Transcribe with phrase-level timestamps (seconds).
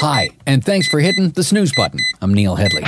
[0.00, 2.00] Hi, and thanks for hitting the snooze button.
[2.22, 2.84] I'm Neil Headley.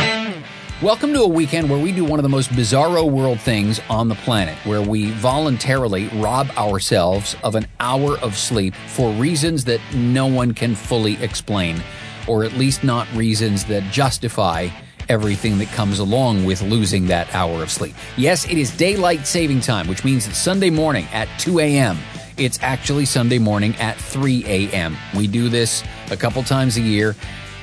[0.81, 4.09] Welcome to a weekend where we do one of the most bizarro world things on
[4.09, 9.79] the planet, where we voluntarily rob ourselves of an hour of sleep for reasons that
[9.95, 11.83] no one can fully explain,
[12.27, 14.71] or at least not reasons that justify
[15.11, 17.95] everything that comes along with losing that hour of sleep.
[18.17, 21.99] Yes, it is daylight saving time, which means that Sunday morning at 2 a.m.,
[22.37, 24.97] it's actually Sunday morning at 3 a.m.
[25.17, 27.15] We do this a couple times a year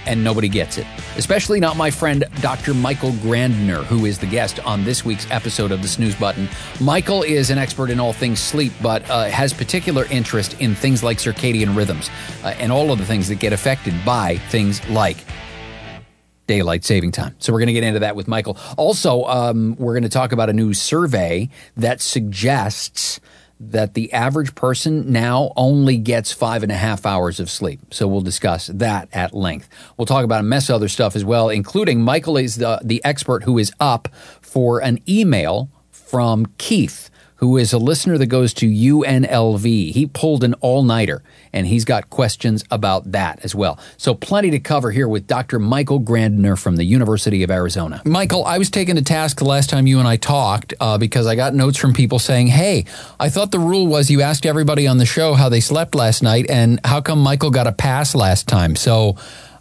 [0.05, 0.87] and nobody gets it.
[1.17, 2.73] Especially not my friend Dr.
[2.73, 6.49] Michael Grandner, who is the guest on this week's episode of the Snooze Button.
[6.81, 11.03] Michael is an expert in all things sleep, but uh, has particular interest in things
[11.03, 12.09] like circadian rhythms
[12.43, 15.17] uh, and all of the things that get affected by things like
[16.47, 17.35] daylight saving time.
[17.37, 18.57] So we're going to get into that with Michael.
[18.75, 23.19] Also, um, we're going to talk about a new survey that suggests
[23.59, 27.79] that the average person now only gets five and a half hours of sleep.
[27.91, 29.67] So we'll discuss that at length.
[29.97, 33.03] We'll talk about a mess of other stuff as well, including Michael is the, the
[33.03, 34.07] expert who is up
[34.41, 37.08] for an email from Keith
[37.39, 39.91] who is a listener that goes to UNLV.
[39.91, 41.23] He pulled an all nighter
[41.53, 43.79] and he's got questions about that as well.
[43.97, 45.57] So, plenty to cover here with Dr.
[45.57, 48.01] Michael Grandner from the University of Arizona.
[48.05, 51.27] Michael, I was taken to task the last time you and I talked uh, because
[51.27, 52.85] I got notes from people saying, Hey,
[53.19, 56.21] I thought the rule was you asked everybody on the show how they slept last
[56.21, 58.75] night, and how come Michael got a pass last time?
[58.75, 59.15] So,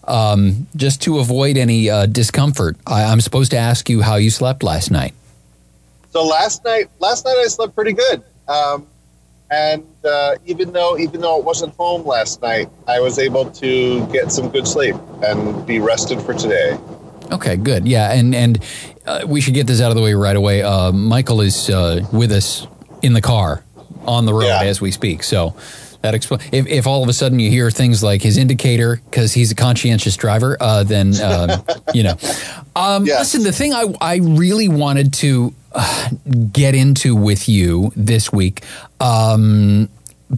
[0.04, 4.30] um, just to avoid any uh, discomfort, I, I'm supposed to ask you how you
[4.30, 5.14] slept last night.
[6.10, 8.22] So last night, last night I slept pretty good.
[8.48, 8.86] Um,
[9.50, 14.06] and uh, even though even though it wasn't home last night, I was able to
[14.08, 16.78] get some good sleep and be rested for today.
[17.32, 17.86] Okay, good.
[17.86, 18.62] Yeah, and and
[19.06, 20.62] uh, we should get this out of the way right away.
[20.62, 22.66] Uh, Michael is uh, with us
[23.02, 23.64] in the car
[24.04, 24.62] on the road yeah.
[24.62, 25.22] as we speak.
[25.22, 25.54] So
[26.02, 29.32] that expl- if, if all of a sudden you hear things like his indicator because
[29.32, 31.64] he's a conscientious driver, uh, then um,
[31.94, 32.16] you know.
[32.76, 33.34] Um, yes.
[33.34, 35.54] Listen, the thing I I really wanted to
[36.52, 38.62] get into with you this week.
[39.00, 39.88] Um,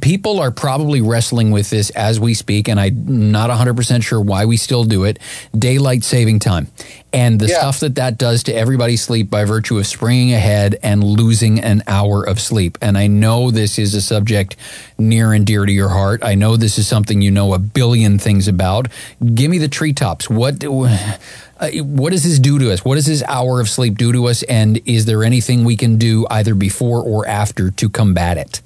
[0.01, 4.45] people are probably wrestling with this as we speak, and I'm not 100% sure why
[4.45, 5.19] we still do it
[5.56, 6.69] daylight saving time
[7.12, 7.59] and the yeah.
[7.59, 11.83] stuff that that does to everybody's sleep by virtue of springing ahead and losing an
[11.87, 12.78] hour of sleep.
[12.81, 14.56] And I know this is a subject
[14.99, 16.22] near and dear to your heart.
[16.25, 18.89] I know this is something you know a billion things about.
[19.34, 20.31] Give me the treetops.
[20.31, 20.65] What.
[20.65, 22.87] Uh, what does this do to us?
[22.87, 24.43] What does this hour of sleep do to us?
[24.45, 28.62] And is there anything we can do either before or after to combat it?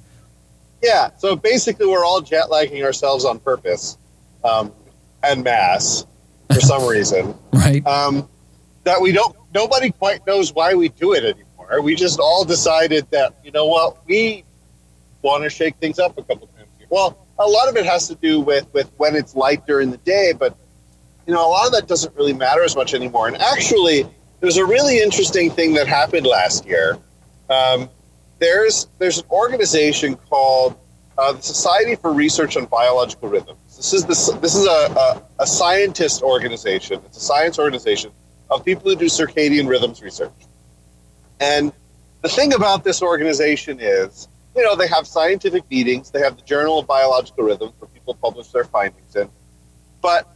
[0.85, 3.97] Yeah, so basically, we're all jet lagging ourselves on purpose
[4.43, 4.71] um,
[5.23, 6.05] and mass
[6.53, 7.35] for some reason.
[7.51, 7.85] right.
[7.87, 8.29] Um,
[8.83, 11.81] that we don't, nobody quite knows why we do it anymore.
[11.81, 14.43] We just all decided that, you know what, we
[15.23, 16.69] want to shake things up a couple times.
[16.91, 19.97] Well, a lot of it has to do with, with when it's light during the
[19.97, 20.55] day, but
[21.25, 23.27] you know, a lot of that doesn't really matter as much anymore.
[23.27, 24.07] And actually,
[24.39, 26.99] there's a really interesting thing that happened last year.
[27.49, 27.89] Um,
[28.39, 30.77] there's there's an organization called
[31.17, 33.77] uh, the Society for Research on Biological Rhythms.
[33.77, 37.01] This is this this is a, a, a scientist organization.
[37.05, 38.11] It's a science organization
[38.49, 40.31] of people who do circadian rhythms research.
[41.39, 41.71] And
[42.21, 46.11] the thing about this organization is, you know, they have scientific meetings.
[46.11, 49.29] They have the Journal of Biological Rhythms where people publish their findings in.
[50.01, 50.35] But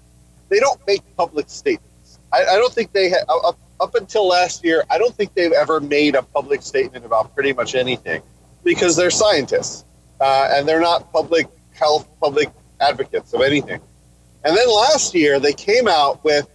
[0.50, 2.20] they don't make public statements.
[2.34, 3.24] I, I don't think they have,
[3.80, 7.54] up, until last year, I don't think they've ever made a public statement about pretty
[7.54, 8.22] much anything
[8.64, 9.86] because they're scientists
[10.20, 12.50] uh, and they're not public health, public
[12.82, 13.82] advocates of anything.
[14.44, 16.48] And then last year, they came out with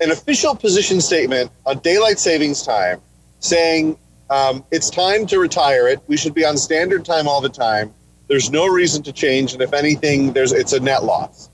[0.00, 3.00] an official position statement on daylight savings time
[3.40, 3.98] saying
[4.30, 6.00] um, it's time to retire it.
[6.06, 7.94] We should be on standard time all the time.
[8.28, 11.48] There's no reason to change, and if anything, there's it's a net loss.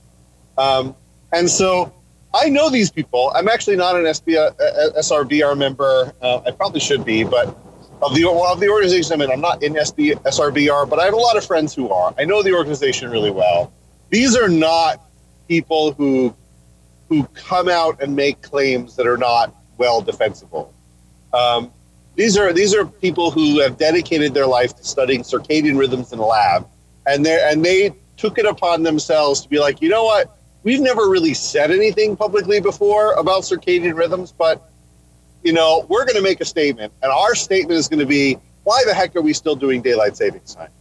[0.57, 0.95] Um,
[1.31, 1.93] and so
[2.35, 3.31] I know these people.
[3.33, 6.13] I'm actually not an SB, uh, SRBR member.
[6.21, 7.57] Uh, I probably should be, but
[8.01, 11.13] of the of the organization I'm in, I'm not in SB, SRBR, but I have
[11.13, 12.13] a lot of friends who are.
[12.17, 13.71] I know the organization really well.
[14.09, 15.01] These are not
[15.47, 16.35] people who
[17.07, 20.73] who come out and make claims that are not well defensible.
[21.33, 21.71] Um,
[22.15, 26.19] these are these are people who have dedicated their life to studying circadian rhythms in
[26.19, 26.67] the lab,
[27.07, 30.81] and they and they took it upon themselves to be like, you know what, we've
[30.81, 34.69] never really said anything publicly before about circadian rhythms, but
[35.43, 38.37] you know, we're going to make a statement, and our statement is going to be,
[38.63, 40.71] why the heck are we still doing daylight savings time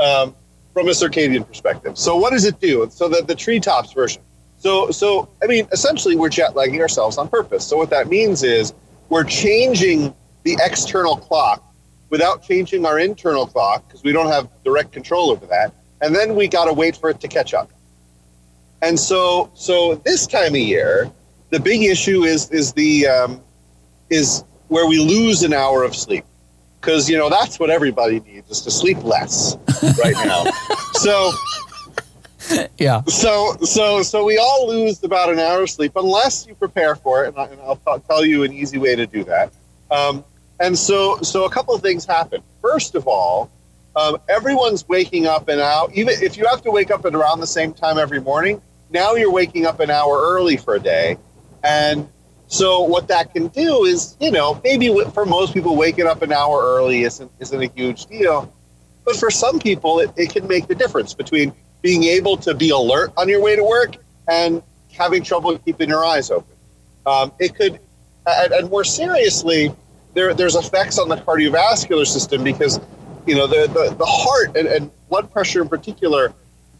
[0.00, 0.34] um,
[0.74, 1.96] from a circadian perspective?
[1.96, 2.88] So, what does it do?
[2.90, 4.20] So, that the treetops version.
[4.58, 7.64] So, so I mean, essentially, we're jet lagging ourselves on purpose.
[7.64, 8.74] So, what that means is
[9.08, 11.64] we're changing the external clock
[12.10, 16.34] without changing our internal clock because we don't have direct control over that, and then
[16.34, 17.70] we got to wait for it to catch up.
[18.82, 21.10] And so, so this time of year,
[21.50, 23.40] the big issue is is the um,
[24.10, 26.24] is where we lose an hour of sleep
[26.80, 29.56] because you know that's what everybody needs is to sleep less
[30.02, 30.44] right now.
[30.94, 31.30] so
[32.76, 33.02] yeah.
[33.04, 37.24] So so so we all lose about an hour of sleep unless you prepare for
[37.24, 39.52] it, and, I, will tell you an easy way to do that.
[39.92, 40.24] Um,
[40.58, 42.42] and so so a couple of things happen.
[42.60, 43.48] First of all,
[43.94, 45.92] um, everyone's waking up and out.
[45.94, 48.60] Even if you have to wake up at around the same time every morning,
[48.92, 51.16] now you're waking up an hour early for a day,
[51.64, 52.08] and
[52.46, 56.32] so what that can do is, you know, maybe for most people, waking up an
[56.32, 58.52] hour early isn't isn't a huge deal,
[59.04, 62.70] but for some people, it, it can make the difference between being able to be
[62.70, 63.96] alert on your way to work
[64.28, 64.62] and
[64.92, 66.54] having trouble keeping your eyes open.
[67.06, 67.80] Um, it could,
[68.26, 69.74] and, and more seriously,
[70.14, 72.80] there, there's effects on the cardiovascular system because,
[73.26, 76.32] you know, the, the, the heart and, and blood pressure in particular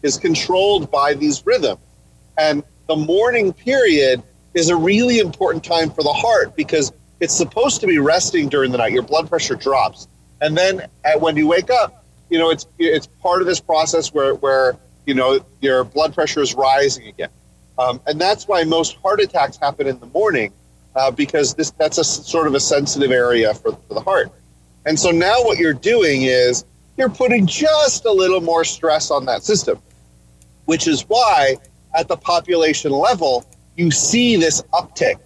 [0.03, 1.81] is controlled by these rhythms.
[2.37, 7.81] And the morning period is a really important time for the heart because it's supposed
[7.81, 8.91] to be resting during the night.
[8.91, 10.07] Your blood pressure drops.
[10.41, 14.13] And then at, when you wake up, you know, it's, it's part of this process
[14.13, 17.29] where, where you know, your blood pressure is rising again.
[17.77, 20.53] Um, and that's why most heart attacks happen in the morning
[20.95, 24.31] uh, because this that's a sort of a sensitive area for, for the heart.
[24.85, 26.65] And so now what you're doing is
[26.97, 29.81] you're putting just a little more stress on that system,
[30.65, 31.55] which is why
[31.95, 33.45] at the population level
[33.75, 35.19] you see this uptick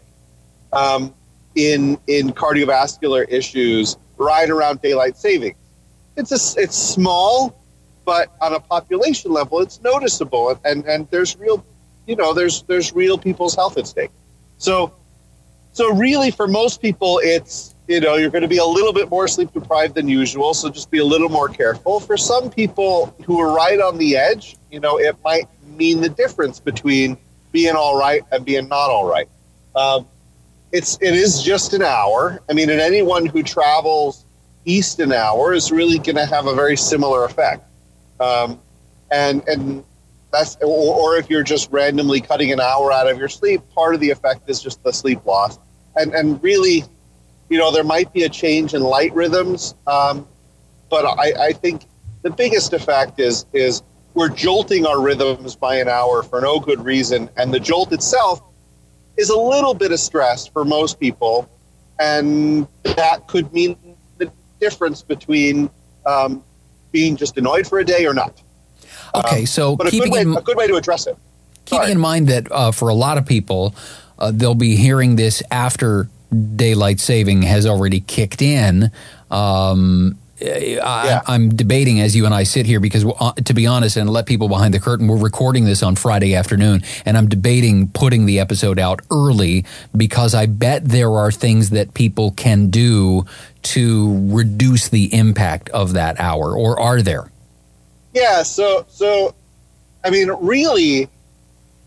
[0.73, 1.13] um,
[1.55, 5.57] in in cardiovascular issues right around daylight savings.
[6.15, 7.61] It's a, it's small,
[8.05, 11.65] but on a population level, it's noticeable, and and there's real,
[12.05, 14.11] you know, there's there's real people's health at stake.
[14.57, 14.93] So,
[15.73, 19.09] so really, for most people, it's you know you're going to be a little bit
[19.09, 21.99] more sleep deprived than usual, so just be a little more careful.
[21.99, 25.47] For some people who are right on the edge, you know, it might
[25.77, 27.18] mean the difference between
[27.51, 29.29] being all right and being not all right.
[29.75, 30.07] Um,
[30.71, 32.41] it's it is just an hour.
[32.50, 34.25] I mean, and anyone who travels
[34.65, 37.63] east an hour is really going to have a very similar effect.
[38.19, 38.59] Um,
[39.12, 39.83] and and
[40.31, 43.95] that's or, or, if you're just randomly cutting an hour out of your sleep, part
[43.95, 45.57] of the effect is just the sleep loss.
[45.95, 46.83] And and really,
[47.50, 50.27] you know, there might be a change in light rhythms, um,
[50.89, 51.83] but I, I think
[52.23, 53.83] the biggest effect is is
[54.17, 58.41] we're jolting our rhythms by an hour for no good reason, and the jolt itself
[59.15, 61.47] is a little bit of stress for most people,
[61.99, 63.77] and that could mean
[64.17, 65.69] the difference between
[66.07, 66.43] um,
[66.91, 68.41] being just annoyed for a day or not.
[69.13, 71.15] Okay, um, so but a good, way, in, a good way to address it.
[71.65, 71.91] Keeping Sorry.
[71.91, 73.75] in mind that uh, for a lot of people,
[74.17, 76.09] uh, they'll be hearing this after
[76.55, 78.89] daylight saving has already kicked in.
[79.29, 83.97] Um, I, am debating as you and I sit here because, uh, to be honest,
[83.97, 87.87] and let people behind the curtain, we're recording this on Friday afternoon, and I'm debating
[87.89, 93.25] putting the episode out early because I bet there are things that people can do
[93.63, 97.31] to reduce the impact of that hour, or are there?
[98.13, 99.35] Yeah, so so
[100.03, 101.09] I mean, really,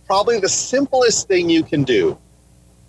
[0.07, 2.19] probably the simplest thing you can do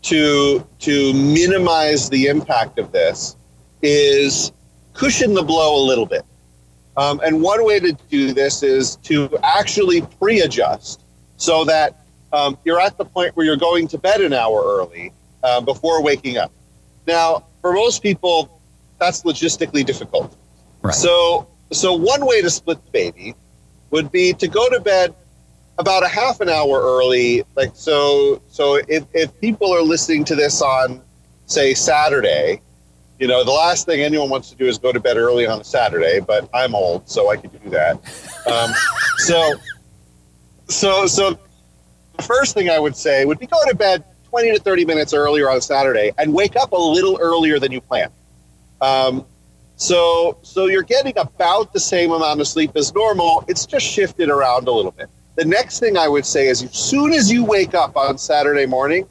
[0.03, 3.35] to to minimize the impact of this
[3.83, 4.51] is
[4.93, 6.25] cushion the blow a little bit.
[6.97, 11.03] Um, and one way to do this is to actually pre-adjust
[11.37, 12.03] so that
[12.33, 15.13] um, you're at the point where you're going to bed an hour early
[15.43, 16.51] uh, before waking up.
[17.07, 18.61] Now, for most people,
[18.99, 20.35] that's logistically difficult.
[20.81, 20.93] Right.
[20.93, 23.35] So, so one way to split the baby
[23.89, 25.15] would be to go to bed
[25.77, 27.43] about a half an hour early.
[27.55, 31.01] Like so, so if, if people are listening to this on,
[31.45, 32.61] say, Saturday,
[33.21, 35.61] you know, the last thing anyone wants to do is go to bed early on
[35.61, 36.19] a Saturday.
[36.19, 37.97] But I'm old, so I can do that.
[38.51, 38.71] Um,
[39.17, 39.53] so,
[40.67, 41.37] so, so
[42.17, 45.13] the first thing I would say would be go to bed 20 to 30 minutes
[45.13, 48.11] earlier on Saturday and wake up a little earlier than you planned.
[48.81, 49.27] Um,
[49.75, 53.45] so, so you're getting about the same amount of sleep as normal.
[53.47, 55.09] It's just shifted around a little bit.
[55.35, 58.65] The next thing I would say is, as soon as you wake up on Saturday
[58.65, 59.07] morning,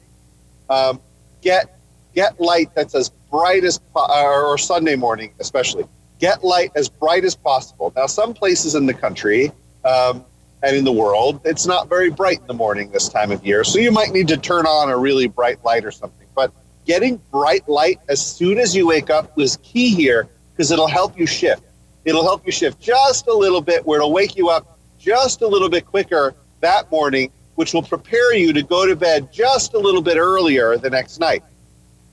[0.69, 0.99] um,
[1.41, 1.77] get
[2.13, 5.85] get light that's as bright as or Sunday morning, especially
[6.19, 7.91] get light as bright as possible.
[7.95, 9.51] Now, some places in the country
[9.83, 10.23] um,
[10.61, 13.63] and in the world, it's not very bright in the morning this time of year,
[13.63, 16.27] so you might need to turn on a really bright light or something.
[16.35, 16.51] But
[16.85, 21.17] getting bright light as soon as you wake up is key here because it'll help
[21.17, 21.63] you shift.
[22.05, 25.47] It'll help you shift just a little bit where it'll wake you up just a
[25.47, 29.79] little bit quicker that morning, which will prepare you to go to bed just a
[29.79, 31.43] little bit earlier the next night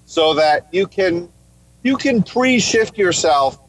[0.09, 1.29] so that you can
[1.83, 3.61] you can pre-shift yourself,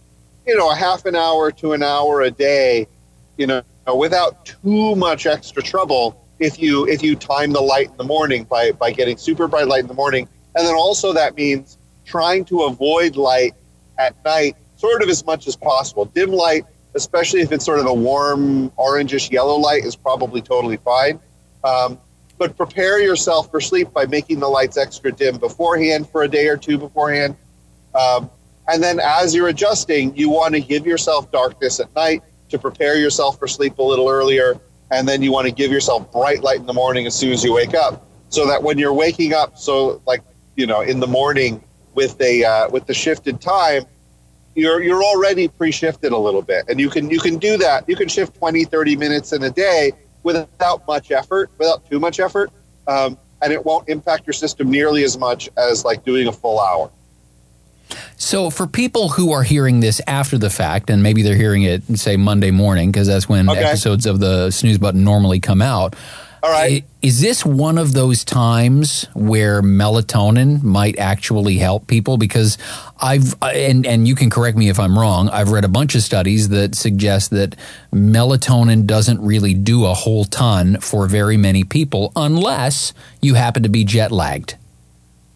[0.48, 2.88] you know, a half an hour to an hour a day,
[3.38, 3.62] you know,
[3.94, 8.46] without too much extra trouble if you if you time the light in the morning
[8.46, 12.46] by by getting super bright light in the morning, and then also that means trying
[12.46, 13.54] to avoid light
[13.98, 16.06] at night, sort of as much as possible.
[16.06, 16.64] Dim light,
[16.96, 21.20] especially if it's sort of a warm orangish yellow light, is probably totally fine.
[21.66, 22.00] Um,
[22.40, 26.48] but prepare yourself for sleep by making the lights extra dim beforehand for a day
[26.48, 27.36] or two beforehand.
[27.94, 28.32] Um,
[28.70, 32.98] and then as you're adjusting, you want to give yourself darkness at night to prepare
[32.98, 34.60] yourself for sleep a little earlier.
[34.90, 37.44] And then you want to give yourself bright light in the morning as soon as
[37.44, 40.22] you wake up so that when you're waking up, so like,
[40.56, 41.62] you know, in the morning
[41.94, 43.84] with a, uh, with the shifted time,
[44.56, 47.88] you're, you're already pre-shifted a little bit and you can, you can do that.
[47.90, 49.92] You can shift 20, 30 minutes in a day
[50.38, 52.52] without much effort, without too much effort.
[52.88, 56.60] Um, and it won't impact your system nearly as much as like doing a full
[56.60, 56.92] hour.
[58.18, 61.84] So, for people who are hearing this after the fact, and maybe they're hearing it,
[61.98, 63.64] say, Monday morning, because that's when okay.
[63.64, 65.96] episodes of the snooze button normally come out.
[66.42, 66.86] All right.
[67.02, 72.18] Is this one of those times where melatonin might actually help people?
[72.18, 72.58] Because
[73.02, 76.02] I've, and, and you can correct me if I'm wrong, I've read a bunch of
[76.02, 77.56] studies that suggest that
[77.94, 83.70] melatonin doesn't really do a whole ton for very many people unless you happen to
[83.70, 84.56] be jet lagged.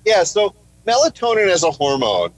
[0.05, 0.55] Yeah, so
[0.87, 2.31] melatonin as a hormone,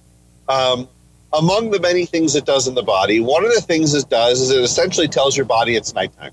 [0.50, 0.88] um,
[1.34, 4.42] among the many things it does in the body, one of the things it does
[4.42, 6.32] is it essentially tells your body it's nighttime.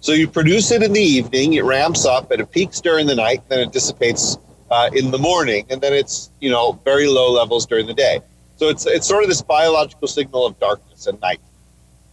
[0.00, 3.14] So you produce it in the evening, it ramps up, and it peaks during the
[3.14, 4.38] night, then it dissipates
[4.70, 8.20] uh, in the morning, and then it's you know very low levels during the day.
[8.56, 11.40] So it's it's sort of this biological signal of darkness and night.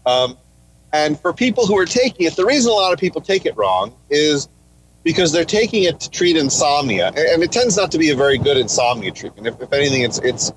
[0.05, 0.37] Um,
[0.91, 3.55] and for people who are taking it, the reason a lot of people take it
[3.57, 4.49] wrong is
[5.03, 8.37] because they're taking it to treat insomnia, and it tends not to be a very
[8.37, 9.47] good insomnia treatment.
[9.47, 10.51] If, if anything, it's it's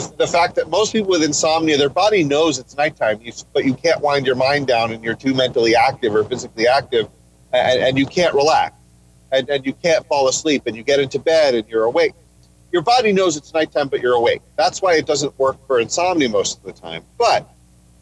[0.00, 3.64] the, the fact that most people with insomnia, their body knows it's nighttime, you, but
[3.64, 7.08] you can't wind your mind down and you're too mentally active or physically active,
[7.52, 8.74] and, and you can't relax,
[9.32, 12.12] and, and you can't fall asleep, and you get into bed and you're awake.
[12.72, 14.42] Your body knows it's nighttime, but you're awake.
[14.56, 17.02] That's why it doesn't work for insomnia most of the time.
[17.16, 17.48] But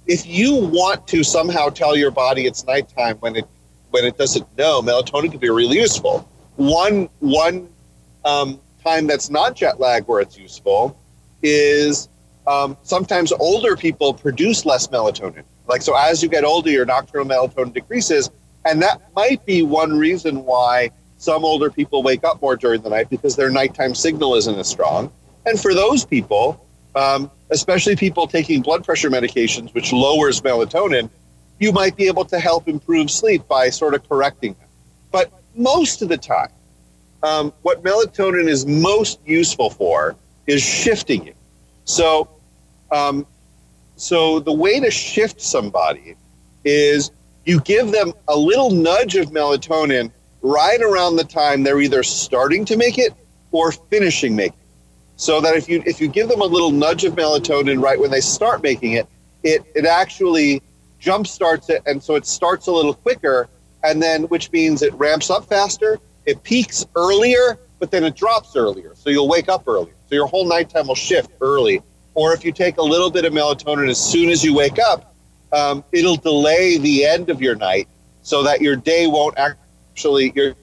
[0.06, 3.46] if you want to somehow tell your body it's nighttime when it
[3.90, 6.28] when it doesn't know, melatonin can be really useful.
[6.56, 7.68] One one
[8.24, 10.98] um, time that's not jet lag where it's useful
[11.44, 12.08] is
[12.46, 15.44] um, sometimes older people produce less melatonin.
[15.66, 18.30] Like, so as you get older, your nocturnal melatonin decreases.
[18.64, 22.90] And that might be one reason why some older people wake up more during the
[22.90, 25.12] night because their nighttime signal isn't as strong.
[25.46, 31.10] And for those people, um, especially people taking blood pressure medications, which lowers melatonin,
[31.60, 34.68] you might be able to help improve sleep by sort of correcting them.
[35.12, 36.50] But most of the time,
[37.22, 41.34] um, what melatonin is most useful for is shifting you.
[41.84, 42.28] So,
[42.90, 43.26] um,
[43.96, 46.16] so the way to shift somebody
[46.64, 47.10] is
[47.44, 50.10] you give them a little nudge of melatonin
[50.42, 53.12] right around the time they're either starting to make it
[53.50, 54.58] or finishing making.
[54.58, 54.64] It.
[55.16, 58.10] So that if you if you give them a little nudge of melatonin right when
[58.10, 59.06] they start making it,
[59.42, 60.60] it it actually
[60.98, 63.48] jump starts it, and so it starts a little quicker,
[63.84, 68.56] and then which means it ramps up faster, it peaks earlier, but then it drops
[68.56, 69.93] earlier, so you'll wake up earlier.
[70.08, 71.82] So your whole nighttime will shift early.
[72.14, 75.14] Or if you take a little bit of melatonin as soon as you wake up,
[75.52, 77.88] um, it'll delay the end of your night
[78.22, 80.54] so that your day won't actually your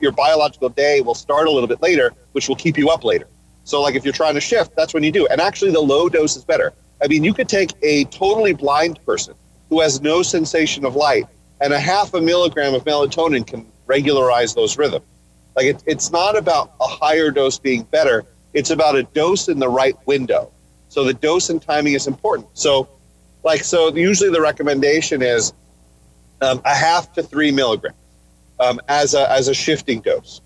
[0.00, 3.26] your biological day will start a little bit later, which will keep you up later.
[3.64, 5.26] So like if you're trying to shift, that's when you do.
[5.26, 6.72] And actually the low dose is better.
[7.02, 9.34] I mean, you could take a totally blind person
[9.68, 11.26] who has no sensation of light
[11.60, 15.04] and a half a milligram of melatonin can regularize those rhythms.
[15.58, 18.24] Like it, it's not about a higher dose being better.
[18.54, 20.52] It's about a dose in the right window.
[20.88, 22.46] So the dose and timing is important.
[22.52, 22.88] So,
[23.42, 25.52] like, so usually the recommendation is
[26.42, 27.96] um, a half to three milligrams
[28.60, 30.40] um, as a as a shifting dose.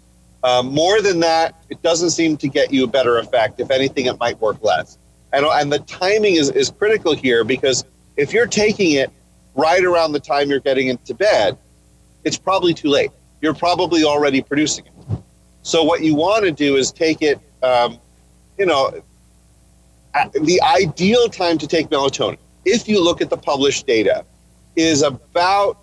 [0.44, 3.60] Um, more than that, it doesn't seem to get you a better effect.
[3.60, 4.96] If anything, it might work less.
[5.34, 7.84] And, and the timing is, is critical here because
[8.16, 9.10] if you're taking it
[9.54, 11.58] right around the time you're getting into bed,
[12.24, 13.10] it's probably too late.
[13.42, 14.91] You're probably already producing it.
[15.62, 17.98] So what you want to do is take it, um,
[18.58, 19.02] you know,
[20.32, 24.24] the ideal time to take melatonin, if you look at the published data,
[24.76, 25.78] is about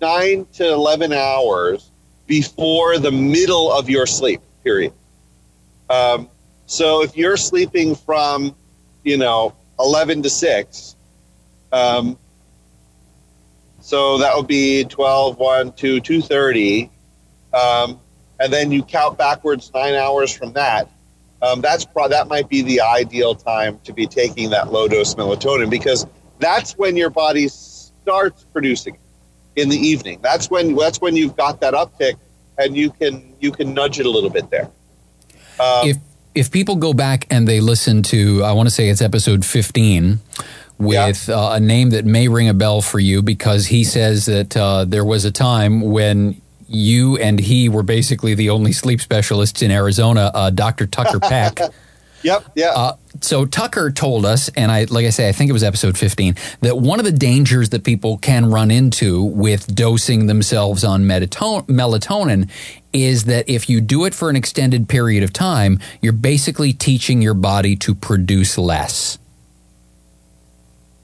[0.00, 1.90] nine to 11 hours
[2.26, 4.92] before the middle of your sleep period.
[5.88, 6.28] Um,
[6.66, 8.54] so if you're sleeping from,
[9.02, 10.96] you know, 11 to 6,
[11.72, 12.16] um,
[13.80, 16.90] so that would be 12, 1, 2, 2.30.
[17.52, 18.00] Um,
[18.40, 20.88] and then you count backwards nine hours from that,
[21.42, 25.14] um, that's pro- that might be the ideal time to be taking that low dose
[25.14, 26.06] melatonin because
[26.38, 29.00] that's when your body starts producing it.
[29.56, 30.18] in the evening.
[30.22, 32.14] That's when that's when you've got that uptick,
[32.58, 34.70] and you can you can nudge it a little bit there.
[35.60, 35.98] Um, if
[36.34, 40.20] if people go back and they listen to, I want to say it's episode fifteen
[40.78, 41.34] with yeah.
[41.34, 44.86] uh, a name that may ring a bell for you because he says that uh,
[44.86, 46.39] there was a time when
[46.70, 50.86] you and he were basically the only sleep specialists in Arizona, uh, Dr.
[50.86, 51.58] Tucker Peck.
[52.22, 52.44] Yep.
[52.54, 52.72] Yeah.
[52.76, 55.96] Uh, so Tucker told us, and I, like I say, I think it was episode
[55.96, 61.04] 15, that one of the dangers that people can run into with dosing themselves on
[61.04, 62.50] melatonin
[62.92, 67.22] is that if you do it for an extended period of time, you're basically teaching
[67.22, 69.18] your body to produce less.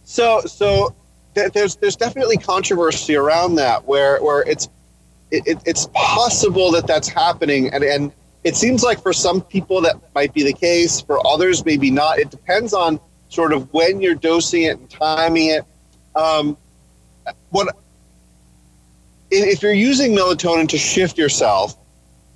[0.05, 0.95] So, so
[1.35, 4.69] th- there's there's definitely controversy around that, where where it's
[5.31, 8.13] it, it's possible that that's happening, and and
[8.45, 11.01] it seems like for some people that might be the case.
[11.01, 12.19] For others, maybe not.
[12.19, 15.65] It depends on sort of when you're dosing it and timing it.
[16.15, 16.57] Um,
[17.51, 17.75] what
[19.31, 21.77] if you're using melatonin to shift yourself?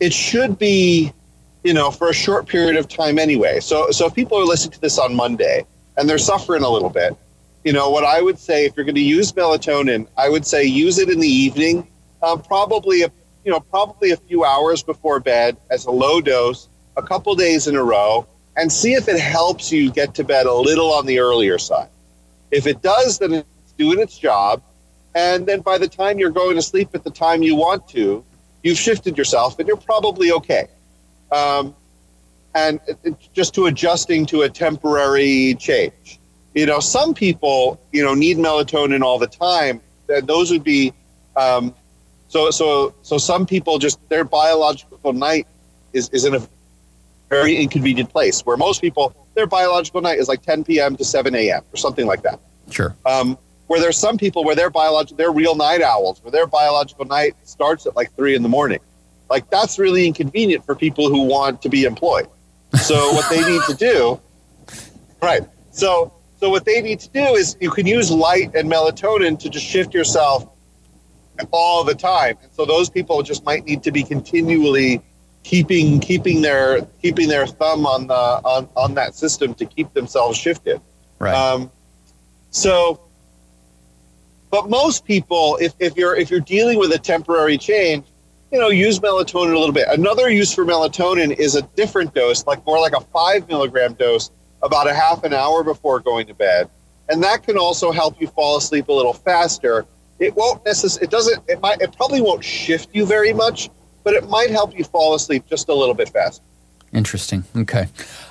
[0.00, 1.12] It should be,
[1.62, 3.60] you know, for a short period of time anyway.
[3.60, 5.64] So, so if people are listening to this on Monday
[5.96, 7.16] and they're suffering a little bit,
[7.64, 10.64] you know, what I would say if you're going to use melatonin, I would say
[10.64, 11.86] use it in the evening,
[12.22, 13.10] um, probably a
[13.44, 17.66] you know, probably a few hours before bed as a low dose, a couple days
[17.66, 21.06] in a row, and see if it helps you get to bed a little on
[21.06, 21.88] the earlier side.
[22.50, 24.62] If it does, then it's doing its job.
[25.14, 28.24] And then by the time you're going to sleep at the time you want to,
[28.62, 30.68] you've shifted yourself and you're probably okay.
[31.32, 31.74] Um,
[32.54, 36.18] and it, it, just to adjusting to a temporary change.
[36.54, 39.80] You know, some people, you know, need melatonin all the time.
[40.24, 40.92] Those would be
[41.36, 41.74] um,
[42.30, 45.48] so so so some people just their biological night
[45.92, 46.48] is, is in a
[47.28, 50.96] very inconvenient place where most people their biological night is like 10 p.m.
[50.96, 51.62] to 7 a.m.
[51.72, 52.40] or something like that.
[52.70, 52.94] Sure.
[53.04, 57.04] Um, where there's some people where their biological they're real night owls where their biological
[57.04, 58.78] night starts at like three in the morning.
[59.28, 62.28] Like that's really inconvenient for people who want to be employed.
[62.80, 64.20] So what they need to do,
[65.20, 65.42] right?
[65.72, 69.50] So so what they need to do is you can use light and melatonin to
[69.50, 70.48] just shift yourself
[71.50, 72.36] all the time.
[72.42, 75.02] And so those people just might need to be continually
[75.42, 80.36] keeping keeping their keeping their thumb on the on, on that system to keep themselves
[80.36, 80.80] shifted.
[81.18, 81.34] Right.
[81.34, 81.70] Um,
[82.50, 83.00] so
[84.50, 88.04] but most people if, if you're if you're dealing with a temporary change
[88.52, 92.46] you know use melatonin a little bit another use for melatonin is a different dose
[92.46, 94.30] like more like a five milligram dose
[94.62, 96.68] about a half an hour before going to bed
[97.08, 99.86] and that can also help you fall asleep a little faster
[100.20, 103.70] it won't necessarily, it doesn't, it might, it probably won't shift you very much,
[104.04, 106.44] but it might help you fall asleep just a little bit faster.
[106.92, 107.44] Interesting.
[107.56, 107.86] Okay.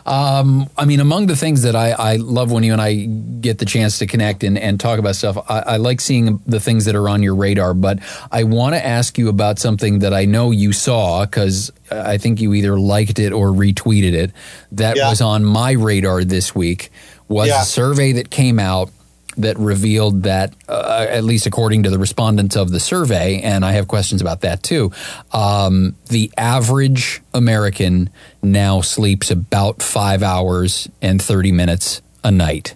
[0.05, 3.05] Um, I mean, among the things that I, I, love when you and I
[3.39, 6.59] get the chance to connect and, and talk about stuff, I, I, like seeing the
[6.59, 7.73] things that are on your radar.
[7.73, 7.99] But
[8.33, 12.41] I want to ask you about something that I know you saw because I think
[12.41, 14.33] you either liked it or retweeted it.
[14.73, 15.09] That yeah.
[15.09, 16.91] was on my radar this week.
[17.29, 17.61] Was yeah.
[17.61, 18.89] a survey that came out
[19.41, 23.73] that revealed that, uh, at least according to the respondents of the survey, and I
[23.73, 24.91] have questions about that too,
[25.31, 28.09] um, the average American
[28.41, 32.75] now sleeps about five hours and 30 minutes a night.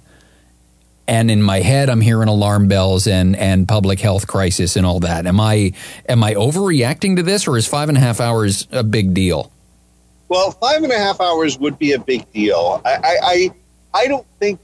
[1.08, 5.02] And in my head, I'm hearing alarm bells and, and public health crisis and all
[5.02, 5.26] that.
[5.28, 5.74] Am I
[6.08, 9.52] am I overreacting to this, or is five and a half hours a big deal?
[10.30, 12.82] Well, five and a half hours would be a big deal.
[12.86, 13.50] I, I, I,
[13.94, 14.60] I don't think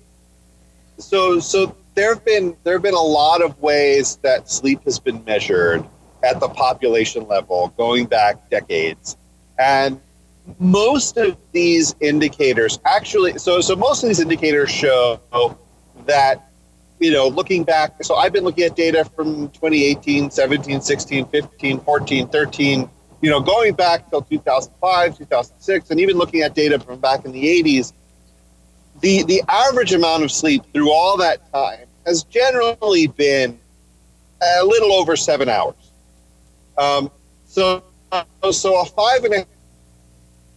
[0.97, 1.39] so.
[1.39, 5.21] So there have been there have been a lot of ways that sleep has been
[5.25, 5.85] measured
[6.23, 9.17] at the population level going back decades,
[9.59, 9.99] and
[10.59, 15.19] most of these indicators actually so so most of these indicators show
[16.05, 16.49] that
[16.99, 21.79] you know looking back so i've been looking at data from 2018 17 16 15
[21.81, 22.89] 14 13
[23.21, 27.31] you know going back till 2005 2006 and even looking at data from back in
[27.31, 27.93] the 80s
[29.01, 33.57] the the average amount of sleep through all that time has generally been
[34.41, 35.91] a little over seven hours.
[36.75, 37.11] Um,
[37.45, 37.83] so,
[38.51, 39.45] so a five and a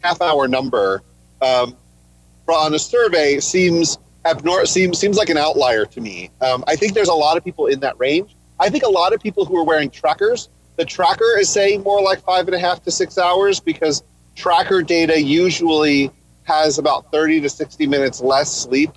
[0.00, 1.02] half hour number
[1.42, 1.76] um,
[2.48, 6.30] on a survey seems abnor- seems seems like an outlier to me.
[6.40, 8.34] Um, I think there's a lot of people in that range.
[8.58, 12.00] I think a lot of people who are wearing trackers, the tracker is saying more
[12.00, 14.02] like five and a half to six hours because
[14.36, 16.10] tracker data usually
[16.44, 18.90] has about 30 to 60 minutes less sleep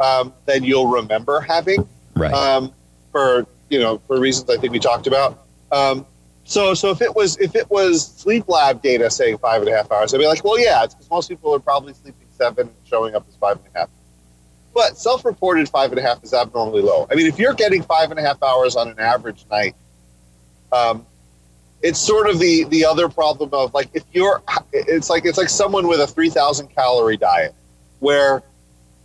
[0.00, 2.32] um, than you'll remember having right?
[2.32, 2.72] Um,
[3.12, 5.44] for you know for reasons I think we talked about.
[5.72, 6.06] Um,
[6.44, 9.76] so so if it was if it was sleep lab data saying five and a
[9.76, 12.70] half hours, I'd be like, well, yeah, it's because most people are probably sleeping seven,
[12.84, 13.88] showing up as five and a half.
[14.72, 17.06] But self-reported five and a half is abnormally low.
[17.10, 19.74] I mean, if you're getting five and a half hours on an average night,
[20.72, 21.04] Um,
[21.82, 24.42] it's sort of the the other problem of like if you're
[24.72, 27.54] it's like it's like someone with a 3000 calorie diet
[28.00, 28.42] where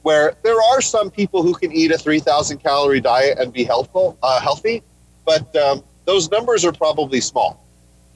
[0.06, 4.40] where there are some people who can eat a 3000 calorie diet and be uh,
[4.40, 4.84] healthy
[5.26, 7.66] but um, those numbers are probably small.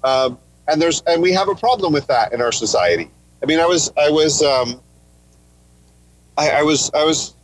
[0.04, 3.10] Um, and there's and we have a problem with that in our society.
[3.42, 4.80] I mean i was i was um,
[6.38, 7.36] I, I was i was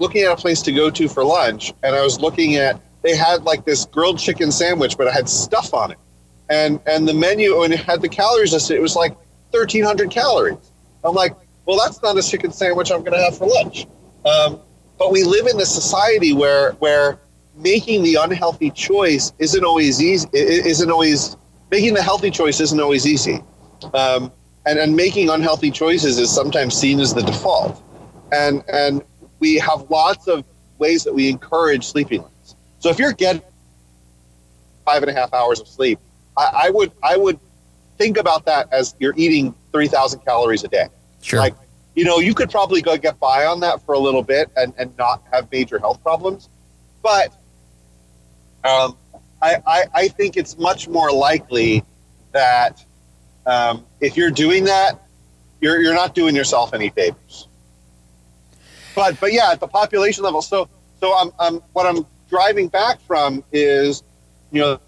[0.00, 3.14] looking at a place to go to for lunch and i was looking at they
[3.14, 5.98] had like this grilled chicken sandwich but it had stuff on it.
[6.50, 9.12] And and the menu when it had the calories listed, it was like
[9.52, 10.72] 1,300 calories.
[11.04, 13.86] I'm like, well, that's not a chicken sandwich I'm going to have for lunch.
[14.24, 14.60] Um,
[14.98, 17.18] but we live in a society where where
[17.56, 20.28] making the unhealthy choice isn't always easy.
[20.32, 21.36] Isn't always
[21.70, 23.42] making the healthy choice isn't always easy.
[23.94, 24.32] Um,
[24.64, 27.82] and, and making unhealthy choices is sometimes seen as the default.
[28.32, 29.02] And and
[29.40, 30.44] we have lots of
[30.78, 32.24] ways that we encourage sleeping.
[32.78, 33.42] So if you're getting
[34.84, 35.98] five and a half hours of sleep,
[36.36, 37.38] I, I would I would
[37.98, 40.88] think about that as you're eating three thousand calories a day.
[41.22, 41.40] Sure.
[41.40, 41.54] Like
[41.94, 44.72] you know, you could probably go get by on that for a little bit and,
[44.78, 46.48] and not have major health problems.
[47.02, 47.32] But
[48.64, 48.96] um,
[49.42, 51.84] I, I, I think it's much more likely
[52.32, 52.84] that
[53.44, 55.02] um, if you're doing that,
[55.60, 57.48] you're, you're not doing yourself any favors.
[58.94, 60.68] But but yeah, at the population level, so
[61.00, 64.02] so I'm, I'm what I'm driving back from is
[64.50, 64.80] you know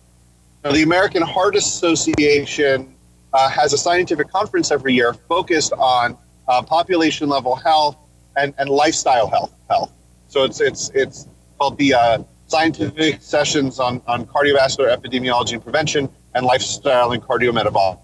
[0.62, 2.94] the American Heart Association
[3.32, 7.96] uh, has a scientific conference every year focused on uh, population level health
[8.36, 9.52] and, and lifestyle health.
[9.68, 9.92] Health.
[10.28, 11.28] So it's it's it's
[11.58, 17.98] called the uh, scientific sessions on, on cardiovascular epidemiology and prevention and lifestyle and cardiometabolic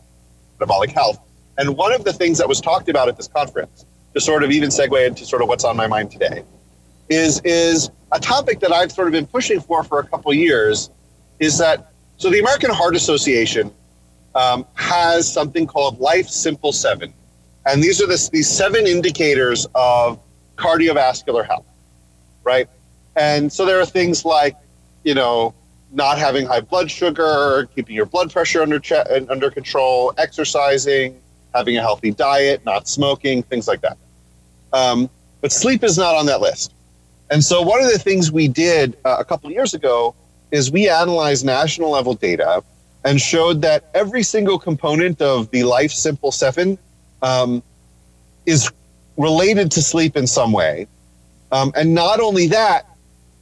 [0.59, 1.19] metabolic health.
[1.59, 4.51] And one of the things that was talked about at this conference, to sort of
[4.51, 6.43] even segue into sort of what's on my mind today,
[7.09, 10.91] is is a topic that I've sort of been pushing for for a couple years,
[11.39, 13.73] is that so the American Heart Association
[14.35, 17.13] um, has something called Life Simple Seven,
[17.67, 20.19] and these are the, these seven indicators of
[20.57, 21.67] cardiovascular health,
[22.45, 22.69] right?
[23.17, 24.57] And so there are things like,
[25.05, 25.55] you know,
[25.93, 31.21] not having high blood sugar, keeping your blood pressure under che- under control, exercising,
[31.55, 33.99] having a healthy diet, not smoking, things like that.
[34.73, 36.73] Um, but sleep is not on that list.
[37.31, 40.15] And so one of the things we did uh, a couple years ago
[40.51, 42.63] is we analyzed national level data
[43.05, 46.79] and showed that every single component of the Life Simple Seven
[47.23, 47.63] um,
[48.47, 48.71] is
[49.17, 50.87] related to sleep in some way.
[51.53, 52.87] Um, and not only that,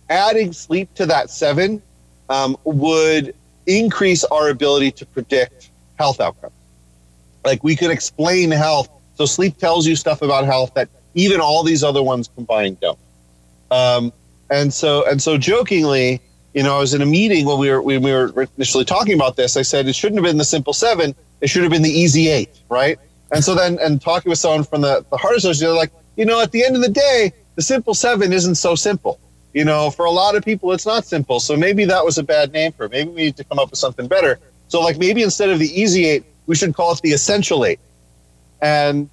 [0.09, 1.83] adding sleep to that seven
[2.29, 3.35] um, would
[3.67, 6.55] increase our ability to predict health outcomes.
[7.45, 8.89] Like we could explain health.
[9.15, 12.99] So sleep tells you stuff about health that even all these other ones combined don't.
[13.71, 14.13] Um,
[14.51, 16.21] and so, and so jokingly,
[16.55, 19.15] you know, I was in a meeting when we were when we were initially talking
[19.15, 19.57] about this.
[19.57, 22.29] I said it shouldn't have been the simple seven; it should have been the easy
[22.29, 22.99] eight, right?
[23.33, 26.25] And so then, and talking with someone from the, the Heart Association, they're like, you
[26.25, 29.21] know, at the end of the day, the simple seven isn't so simple.
[29.53, 31.41] You know, for a lot of people, it's not simple.
[31.41, 32.93] So maybe that was a bad name for it.
[32.93, 34.39] Maybe we need to come up with something better.
[34.69, 37.81] So, like, maybe instead of the easy eight, we should call it the essential eight.
[38.61, 39.09] And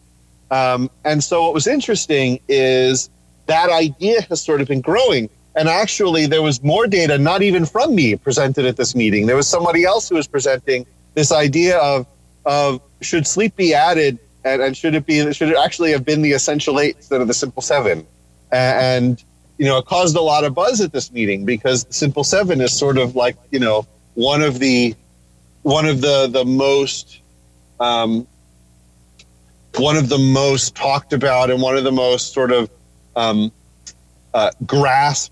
[0.52, 3.10] um, and so, what was interesting is
[3.48, 5.30] that idea has sort of been growing.
[5.56, 9.26] And actually, there was more data, not even from me, presented at this meeting.
[9.26, 12.06] There was somebody else who was presenting this idea of,
[12.46, 16.22] of should sleep be added and, and should it be should it actually have been
[16.22, 18.06] the essential eight instead of the simple seven?
[18.52, 19.22] And
[19.58, 22.62] you know, it caused a lot of buzz at this meeting because the simple seven
[22.62, 24.96] is sort of like you know one of the
[25.64, 27.22] one of the the most
[27.80, 28.28] um,
[29.78, 32.70] one of the most talked about and one of the most sort of
[33.16, 33.52] um,
[34.34, 35.32] uh, grasped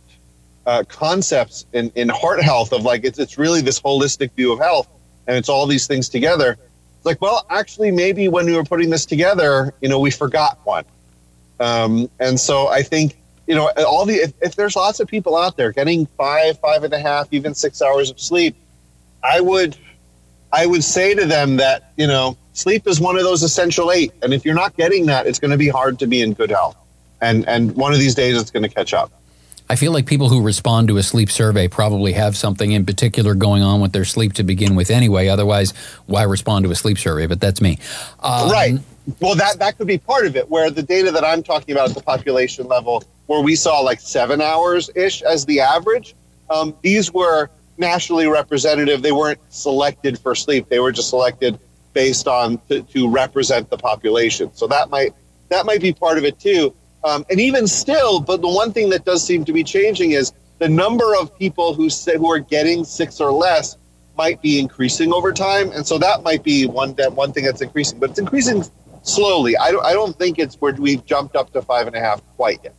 [0.66, 4.60] uh, concepts in, in heart health of like it's, it's really this holistic view of
[4.60, 4.88] health
[5.28, 6.58] and it's all these things together
[7.04, 10.58] it's like well actually maybe when we were putting this together you know we forgot
[10.64, 10.86] one.
[11.60, 15.36] Um, and so i think you know all the if, if there's lots of people
[15.36, 18.56] out there getting five five and a half even six hours of sleep
[19.24, 19.78] i would
[20.52, 24.14] i would say to them that you know sleep is one of those essential eight.
[24.22, 26.52] And if you're not getting that it's going to be hard to be in good
[26.52, 26.78] health.
[27.22, 29.12] And and one of these days it's going to catch up
[29.70, 33.34] I feel like people who respond to a sleep survey probably have something in particular
[33.34, 35.28] going on with their sleep to begin with anyway.
[35.28, 35.72] Otherwise,
[36.06, 37.28] why respond to a sleep survey?
[37.28, 37.80] But that's me.
[38.20, 38.80] Um, right.
[39.20, 41.90] Well, that, that could be part of it, where the data that I'm talking about
[41.90, 46.16] at the population level, where we saw like seven hours ish as the average,
[46.50, 49.02] um, these were nationally representative.
[49.02, 51.60] They weren't selected for sleep, they were just selected
[51.94, 54.52] based on to, to represent the population.
[54.54, 55.14] So that might
[55.50, 56.76] that might be part of it too.
[57.04, 60.32] Um, and even still, but the one thing that does seem to be changing is
[60.60, 63.78] the number of people who say who are getting six or less
[64.18, 67.62] might be increasing over time, and so that might be one that one thing that's
[67.62, 68.64] increasing, but it's increasing
[69.02, 69.58] slowly.
[69.58, 72.22] I don't I don't think it's where we've jumped up to five and a half
[72.38, 72.76] quite yet.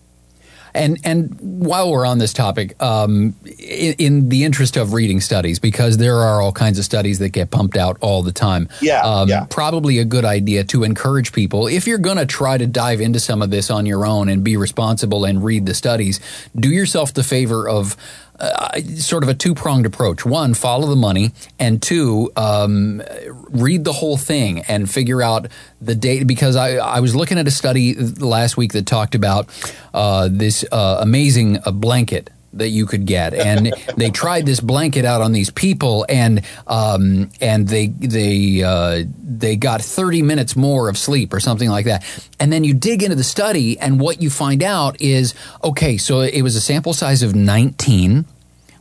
[0.74, 5.58] And and while we're on this topic, um, in, in, the interest of reading studies,
[5.58, 8.68] because there are all kinds of studies that get pumped out all the time.
[8.82, 9.46] Yeah, um, yeah.
[9.48, 13.20] Probably a good idea to encourage people if you're going to try to dive into
[13.20, 16.18] some of this on your own and be responsible and read the studies.
[16.56, 17.96] Do yourself the favor of
[18.38, 20.24] uh, sort of a two pronged approach.
[20.24, 23.02] One, follow the money, and two, um,
[23.50, 25.48] read the whole thing and figure out
[25.80, 26.24] the data.
[26.24, 29.48] Because I, I was looking at a study last week that talked about
[29.92, 35.04] uh, this uh, amazing uh, blanket that you could get, and they tried this blanket
[35.04, 40.88] out on these people, and um, and they they uh, they got thirty minutes more
[40.88, 42.04] of sleep or something like that.
[42.40, 45.96] And then you dig into the study, and what you find out is okay.
[45.96, 48.24] So it was a sample size of nineteen,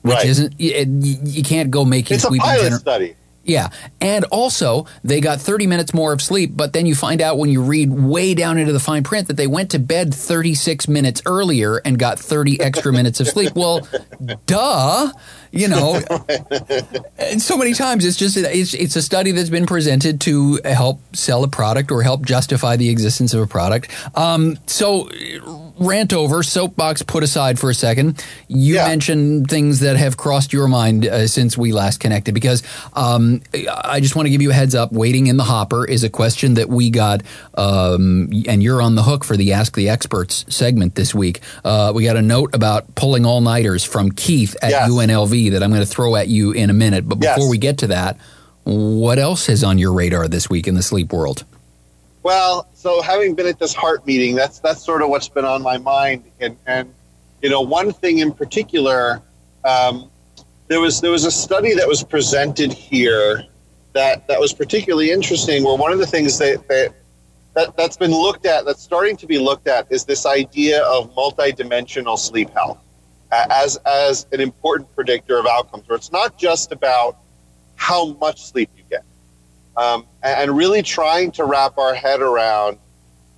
[0.01, 0.25] which right.
[0.25, 3.15] isn't you, you, can't go making it's a pilot gener- study.
[3.43, 3.69] Yeah.
[3.99, 7.49] And also, they got 30 minutes more of sleep, but then you find out when
[7.49, 11.21] you read way down into the fine print that they went to bed 36 minutes
[11.25, 13.53] earlier and got 30 extra minutes of sleep.
[13.55, 13.87] Well,
[14.45, 15.11] duh
[15.53, 16.01] you know
[17.19, 20.99] and so many times it's just it's, it's a study that's been presented to help
[21.15, 25.07] sell a product or help justify the existence of a product um, so
[25.77, 28.87] rant over soapbox put aside for a second you yeah.
[28.87, 32.63] mentioned things that have crossed your mind uh, since we last connected because
[32.93, 33.39] um,
[33.83, 36.09] i just want to give you a heads up waiting in the hopper is a
[36.09, 37.21] question that we got
[37.53, 41.91] um, and you're on the hook for the ask the experts segment this week uh,
[41.93, 44.89] we got a note about pulling all-nighters from keith at yes.
[44.89, 47.07] unlv that I'm going to throw at you in a minute.
[47.07, 47.49] But before yes.
[47.49, 48.17] we get to that,
[48.63, 51.43] what else is on your radar this week in the sleep world?
[52.23, 55.61] Well, so having been at this heart meeting, that's that's sort of what's been on
[55.61, 56.23] my mind.
[56.39, 56.93] And, and
[57.41, 59.21] you know, one thing in particular,
[59.65, 60.09] um,
[60.69, 63.43] there was there was a study that was presented here
[63.91, 65.63] that that was particularly interesting.
[65.63, 66.93] Where one of the things that, that
[67.55, 71.13] that that's been looked at, that's starting to be looked at, is this idea of
[71.15, 72.79] multidimensional sleep health
[73.49, 77.17] as as an important predictor of outcomes, where it's not just about
[77.75, 79.03] how much sleep you get,
[79.77, 82.77] um, and, and really trying to wrap our head around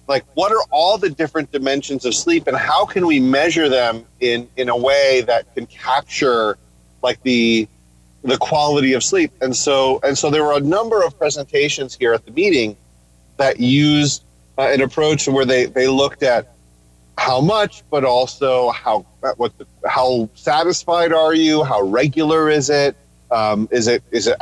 [0.08, 4.06] like what are all the different dimensions of sleep and how can we measure them
[4.20, 6.58] in in a way that can capture
[7.02, 7.68] like the
[8.24, 9.32] the quality of sleep?
[9.42, 12.78] And so and so there were a number of presentations here at the meeting
[13.38, 14.24] that used
[14.58, 16.55] uh, an approach where they they looked at
[17.18, 19.06] how much, but also how
[19.38, 19.54] what
[19.86, 21.64] how satisfied are you?
[21.64, 22.96] How regular is it?
[23.32, 24.38] Um, is it is it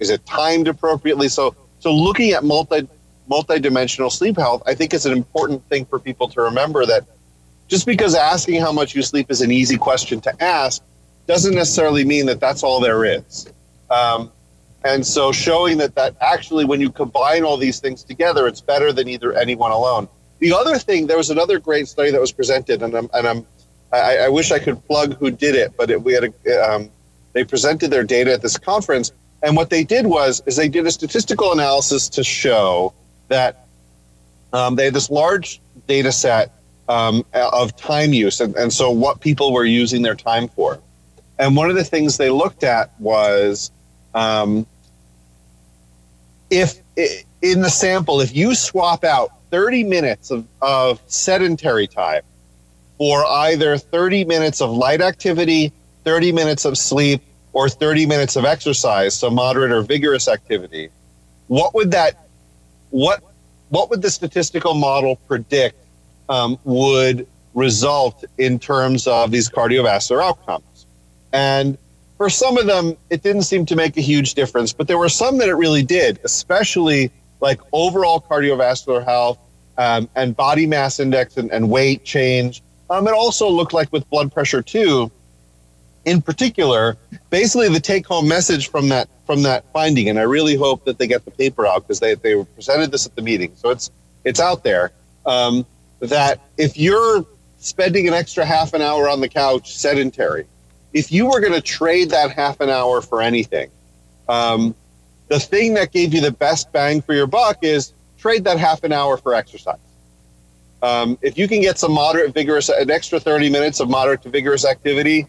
[0.00, 1.28] is it timed appropriately?
[1.28, 2.88] So so looking at multi
[3.28, 7.04] multi-dimensional sleep health, I think is an important thing for people to remember that
[7.66, 10.82] just because asking how much you sleep is an easy question to ask
[11.26, 13.52] doesn't necessarily mean that that's all there is.
[13.90, 14.32] Um,
[14.84, 18.92] and so showing that that actually when you combine all these things together, it's better
[18.92, 20.08] than either anyone alone.
[20.38, 23.46] The other thing, there was another great study that was presented, and I'm, and I'm
[23.92, 26.90] I, I wish I could plug who did it, but it, we had a, um,
[27.32, 30.86] they presented their data at this conference, and what they did was is they did
[30.86, 32.92] a statistical analysis to show
[33.28, 33.66] that
[34.52, 36.52] um, they had this large data set
[36.88, 40.78] um, of time use, and, and so what people were using their time for.
[41.38, 43.70] And one of the things they looked at was
[44.14, 44.66] um,
[46.50, 46.80] if
[47.42, 52.22] in the sample, if you swap out 30 minutes of, of sedentary time
[52.98, 55.72] for either 30 minutes of light activity,
[56.04, 57.22] 30 minutes of sleep,
[57.52, 60.90] or 30 minutes of exercise, so moderate or vigorous activity,
[61.46, 62.28] what would that,
[62.90, 63.22] what,
[63.70, 65.76] what would the statistical model predict
[66.28, 70.86] um, would result in terms of these cardiovascular outcomes?
[71.32, 71.78] And
[72.16, 75.08] for some of them, it didn't seem to make a huge difference, but there were
[75.08, 79.38] some that it really did, especially like overall cardiovascular health
[79.76, 82.62] um, and body mass index and, and weight change.
[82.90, 85.10] Um, it also looked like with blood pressure too.
[86.04, 86.96] In particular,
[87.30, 91.06] basically the take-home message from that from that finding, and I really hope that they
[91.06, 93.90] get the paper out because they they presented this at the meeting, so it's
[94.24, 94.92] it's out there.
[95.26, 95.66] Um,
[96.00, 97.26] that if you're
[97.58, 100.46] spending an extra half an hour on the couch sedentary,
[100.92, 103.70] if you were going to trade that half an hour for anything,
[104.28, 104.74] um,
[105.28, 108.84] the thing that gave you the best bang for your buck is trade that half
[108.84, 109.78] an hour for exercise.
[110.82, 114.30] Um, if you can get some moderate, vigorous, an extra 30 minutes of moderate to
[114.30, 115.26] vigorous activity,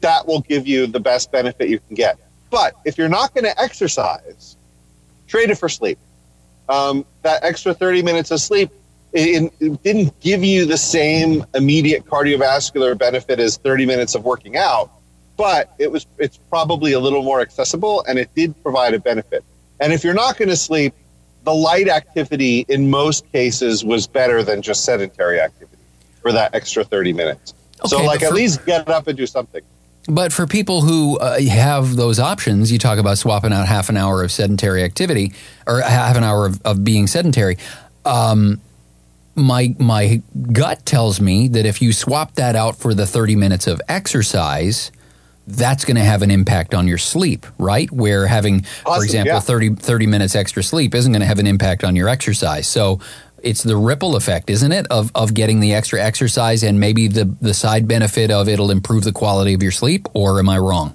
[0.00, 2.18] that will give you the best benefit you can get.
[2.50, 4.56] But if you're not going to exercise,
[5.26, 5.98] trade it for sleep.
[6.68, 8.70] Um, that extra 30 minutes of sleep
[9.12, 14.56] it, it, didn't give you the same immediate cardiovascular benefit as 30 minutes of working
[14.56, 14.90] out,
[15.38, 19.42] but it was it's probably a little more accessible, and it did provide a benefit.
[19.80, 20.92] And if you're not going to sleep,
[21.44, 25.80] the light activity in most cases was better than just sedentary activity
[26.20, 27.54] for that extra 30 minutes.
[27.80, 29.62] Okay, so, like, for, at least get up and do something.
[30.08, 33.96] But for people who uh, have those options, you talk about swapping out half an
[33.96, 35.32] hour of sedentary activity
[35.66, 37.58] or half an hour of, of being sedentary.
[38.04, 38.60] Um,
[39.36, 40.20] my my
[40.50, 44.90] gut tells me that if you swap that out for the 30 minutes of exercise,
[45.48, 47.90] that's going to have an impact on your sleep, right?
[47.90, 49.40] Where having, awesome, for example, yeah.
[49.40, 52.68] 30, 30 minutes extra sleep isn't going to have an impact on your exercise.
[52.68, 53.00] So
[53.42, 57.24] it's the ripple effect, isn't it, of, of getting the extra exercise and maybe the,
[57.40, 60.94] the side benefit of it'll improve the quality of your sleep, or am I wrong?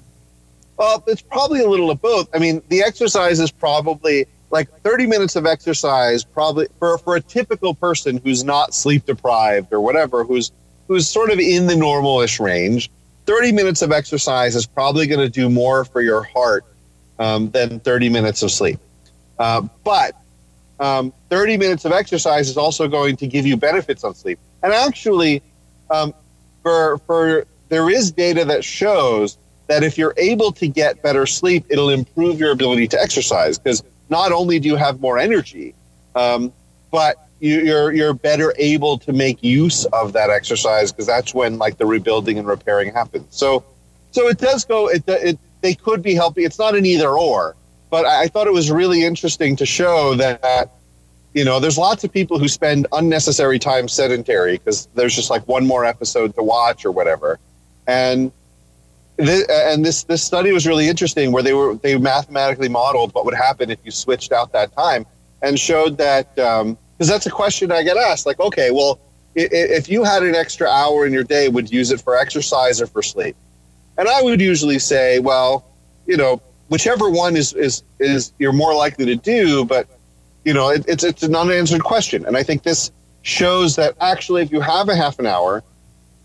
[0.76, 2.28] Well, it's probably a little of both.
[2.32, 7.20] I mean, the exercise is probably like 30 minutes of exercise, probably for, for a
[7.20, 10.52] typical person who's not sleep deprived or whatever, who's
[10.86, 12.90] who's sort of in the normalish range
[13.26, 16.64] 30 minutes of exercise is probably going to do more for your heart
[17.18, 18.78] um, than 30 minutes of sleep.
[19.38, 20.14] Uh, but
[20.80, 24.38] um, 30 minutes of exercise is also going to give you benefits on sleep.
[24.62, 25.42] And actually,
[25.90, 26.14] um,
[26.62, 31.64] for, for there is data that shows that if you're able to get better sleep,
[31.70, 35.74] it'll improve your ability to exercise because not only do you have more energy,
[36.14, 36.52] um,
[36.90, 41.76] but you're you're better able to make use of that exercise because that's when like
[41.76, 43.26] the rebuilding and repairing happens.
[43.30, 43.64] So,
[44.12, 44.88] so it does go.
[44.88, 46.44] It, it they could be helping.
[46.44, 47.54] It's not an either or,
[47.90, 50.70] but I, I thought it was really interesting to show that
[51.34, 55.46] you know there's lots of people who spend unnecessary time sedentary because there's just like
[55.46, 57.38] one more episode to watch or whatever,
[57.86, 58.32] and.
[59.16, 63.24] This, and this this study was really interesting, where they were they mathematically modeled what
[63.24, 65.06] would happen if you switched out that time,
[65.40, 68.26] and showed that um, because that's a question I get asked.
[68.26, 69.00] Like, okay, well,
[69.34, 72.80] if you had an extra hour in your day, would you use it for exercise
[72.80, 73.36] or for sleep?
[73.98, 75.64] And I would usually say, well,
[76.06, 79.64] you know, whichever one is is is you're more likely to do.
[79.64, 79.88] But
[80.44, 82.90] you know, it, it's it's an unanswered question, and I think this
[83.22, 85.62] shows that actually, if you have a half an hour,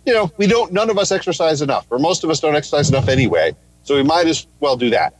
[0.06, 0.72] you know, we don't.
[0.72, 3.56] None of us exercise enough, or most of us don't exercise enough anyway.
[3.84, 5.16] So we might as well do that.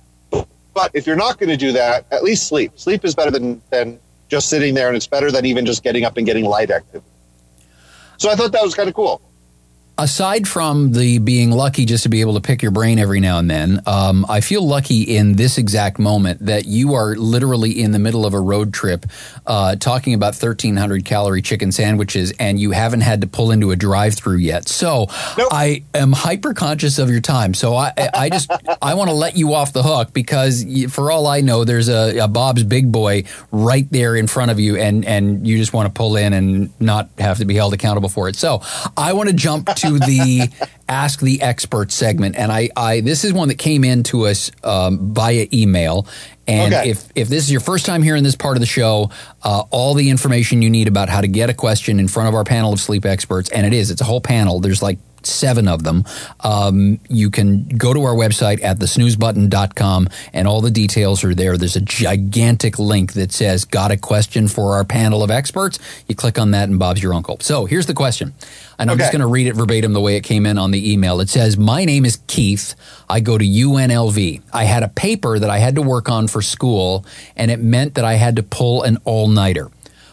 [0.74, 2.74] But if you're not going to do that, at least sleep.
[2.76, 6.06] Sleep is better than than just sitting there, and it's better than even just getting
[6.06, 7.06] up and getting light activity.
[8.18, 9.22] So I thought that was kind of cool
[10.00, 13.38] aside from the being lucky just to be able to pick your brain every now
[13.38, 17.92] and then, um, I feel lucky in this exact moment that you are literally in
[17.92, 19.06] the middle of a road trip
[19.46, 23.76] uh, talking about 1,300 calorie chicken sandwiches and you haven't had to pull into a
[23.76, 24.70] drive through yet.
[24.70, 25.08] So
[25.38, 25.50] nope.
[25.52, 27.54] I am hyper conscious of your time.
[27.54, 28.50] So I, I just,
[28.82, 32.20] I want to let you off the hook because for all I know, there's a,
[32.20, 35.88] a Bob's Big Boy right there in front of you and, and you just want
[35.88, 38.38] to pull in and not have to be held accountable for it.
[38.38, 38.62] So
[38.96, 40.50] I want to jump to to the
[40.88, 44.52] Ask the Expert segment, and I, I this is one that came in to us
[44.64, 46.08] um, via email.
[46.48, 46.90] And okay.
[46.90, 49.12] if, if this is your first time hearing this part of the show,
[49.44, 52.34] uh, all the information you need about how to get a question in front of
[52.34, 54.60] our panel of sleep experts, and it is, it's a whole panel.
[54.60, 56.06] There's like seven of them.
[56.42, 61.58] Um, you can go to our website at thesnoozebutton.com and all the details are there.
[61.58, 65.80] There's a gigantic link that says, Got a question for our panel of experts?
[66.08, 67.38] You click on that and Bob's your uncle.
[67.42, 68.34] So here's the question.
[68.78, 69.04] And I'm okay.
[69.04, 71.20] just going to read it verbatim the way it came in on the email.
[71.20, 72.76] It says, My name is Keith.
[73.10, 74.42] I go to UNLV.
[74.54, 77.06] I had a paper that I had to work on for school,
[77.36, 79.70] and it meant that I had to pull an all nighter.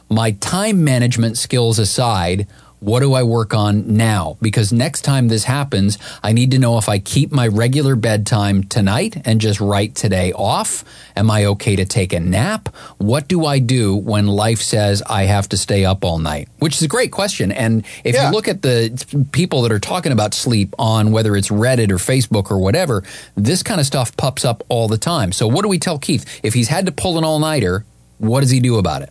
[0.09, 2.47] My time management skills aside,
[2.81, 4.37] what do I work on now?
[4.43, 8.65] Because next time this happens, I need to know if I keep my regular bedtime
[8.65, 10.85] tonight and just write today off.
[11.17, 12.69] Am I okay to take a nap?
[12.99, 16.49] What do I do when life says I have to stay up all night?
[16.59, 17.51] Which is a great question.
[17.51, 18.27] And if yeah.
[18.27, 21.97] you look at the people that are talking about sleep on whether it's Reddit or
[21.97, 23.05] Facebook or whatever,
[23.37, 25.33] this kind of stuff pops up all the time.
[25.33, 26.41] So what do we tell Keith?
[26.43, 27.87] If he's had to pull an all nighter,
[28.19, 29.11] what does he do about it?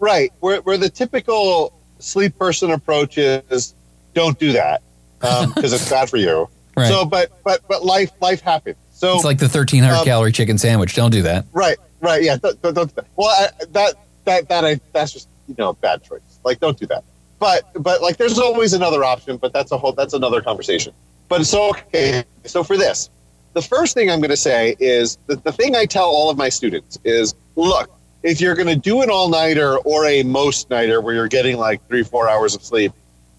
[0.00, 0.32] Right.
[0.40, 3.74] We're, we're the typical sleep person approach is
[4.14, 4.82] don't do that
[5.20, 6.48] because um, it's bad for you.
[6.76, 6.86] Right.
[6.86, 8.76] So, but but but life life happens.
[8.92, 10.94] So it's like the thirteen hundred um, calorie chicken sandwich.
[10.94, 11.44] Don't do that.
[11.52, 11.76] Right.
[12.00, 12.22] Right.
[12.22, 12.36] Yeah.
[12.36, 13.94] Don't, don't, don't well, I, that
[14.26, 16.20] that that I that's just you know bad choice.
[16.44, 17.02] Like don't do that.
[17.40, 19.38] But but like there's always another option.
[19.38, 20.92] But that's a whole that's another conversation.
[21.26, 22.22] But so okay.
[22.44, 23.10] So for this,
[23.54, 26.38] the first thing I'm going to say is that the thing I tell all of
[26.38, 27.90] my students is look
[28.22, 31.56] if you're going to do an all nighter or a most nighter where you're getting
[31.56, 32.92] like three, four hours of sleep,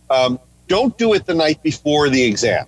[0.10, 2.66] um, don't do it the night before the exam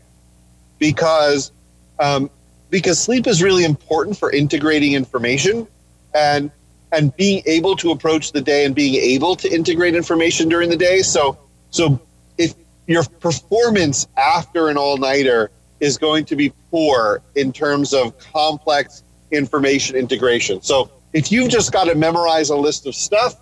[0.79, 1.51] because
[1.99, 2.29] um,
[2.69, 5.67] because sleep is really important for integrating information
[6.13, 6.51] and
[6.91, 10.77] and being able to approach the day and being able to integrate information during the
[10.77, 11.01] day.
[11.01, 11.37] So
[11.69, 12.01] so
[12.37, 12.55] if
[12.87, 19.03] your performance after an all nighter is going to be poor in terms of complex
[19.31, 20.61] information integration.
[20.61, 23.35] So if you've just got to memorize a list of stuff,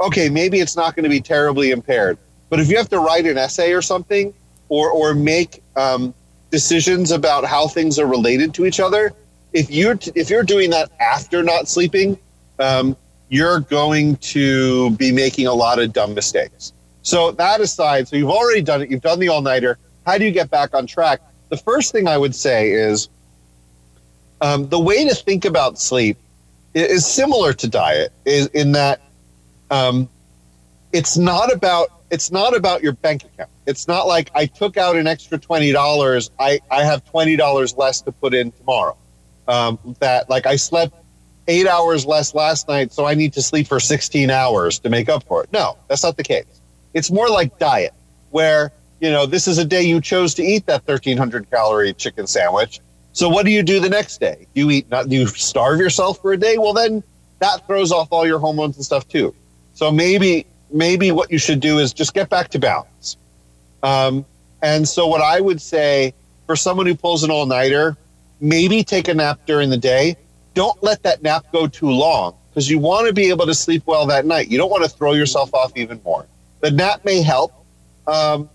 [0.00, 2.18] okay, maybe it's not going to be terribly impaired.
[2.48, 4.34] But if you have to write an essay or something,
[4.68, 6.14] or or make um,
[6.50, 9.12] decisions about how things are related to each other,
[9.52, 12.18] if you're t- if you're doing that after not sleeping,
[12.58, 12.96] um,
[13.28, 16.72] you're going to be making a lot of dumb mistakes.
[17.02, 18.90] So that aside, so you've already done it.
[18.90, 19.78] You've done the all nighter.
[20.06, 21.20] How do you get back on track?
[21.48, 23.08] The first thing I would say is
[24.40, 26.16] um, the way to think about sleep
[26.74, 29.00] is similar to diet, in that
[29.70, 30.08] um,
[30.92, 33.50] it's not about it's not about your bank account.
[33.66, 36.30] It's not like I took out an extra twenty dollars.
[36.38, 38.96] I I have twenty dollars less to put in tomorrow.
[39.48, 40.94] Um, that like I slept
[41.48, 45.08] eight hours less last night, so I need to sleep for sixteen hours to make
[45.08, 45.52] up for it.
[45.52, 46.60] No, that's not the case.
[46.94, 47.94] It's more like diet,
[48.30, 51.92] where you know this is a day you chose to eat that thirteen hundred calorie
[51.94, 52.80] chicken sandwich.
[53.12, 54.46] So what do you do the next day?
[54.54, 56.58] You eat not you starve yourself for a day?
[56.58, 57.02] Well then
[57.40, 59.34] that throws off all your hormones and stuff too.
[59.74, 63.16] So maybe maybe what you should do is just get back to balance.
[63.82, 64.24] Um,
[64.62, 66.14] and so what I would say
[66.46, 67.96] for someone who pulls an all nighter,
[68.40, 70.16] maybe take a nap during the day.
[70.54, 73.82] Don't let that nap go too long because you want to be able to sleep
[73.86, 74.48] well that night.
[74.48, 76.26] You don't want to throw yourself off even more.
[76.60, 77.52] The nap may help,
[78.06, 78.50] um,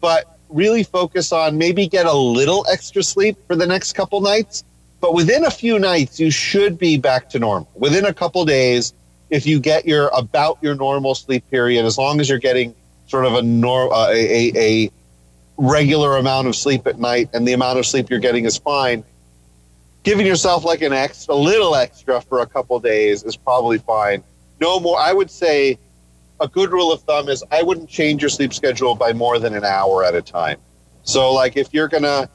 [0.00, 4.64] but really focus on maybe get a little extra sleep for the next couple nights.
[5.00, 7.68] But within a few nights, you should be back to normal.
[7.74, 8.94] Within a couple days,
[9.30, 12.74] if you get your about your normal sleep period, as long as you're getting
[13.06, 14.90] sort of a nor uh, a, a
[15.56, 19.02] regular amount of sleep at night, and the amount of sleep you're getting is fine.
[20.04, 24.22] Giving yourself like an extra, a little extra for a couple days is probably fine.
[24.60, 24.98] No more.
[24.98, 25.78] I would say
[26.42, 29.54] a good rule of thumb is I wouldn't change your sleep schedule by more than
[29.54, 30.58] an hour at a time.
[31.04, 32.28] So, like if you're gonna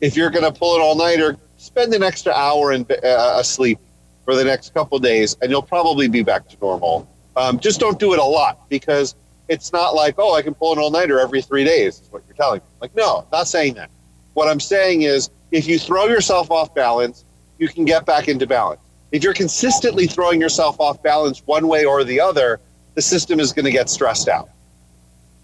[0.00, 3.78] if you're gonna pull an all nighter, spend an extra hour in uh, asleep
[4.24, 7.08] for the next couple days, and you'll probably be back to normal.
[7.36, 9.14] Um, just don't do it a lot because
[9.48, 12.22] it's not like, oh, I can pull an all nighter every three days, is what
[12.26, 12.66] you're telling me.
[12.80, 13.90] Like, no, not saying that.
[14.34, 17.24] What I'm saying is if you throw yourself off balance,
[17.58, 18.80] you can get back into balance.
[19.12, 22.60] If you're consistently throwing yourself off balance one way or the other,
[22.94, 24.50] the system is going to get stressed out.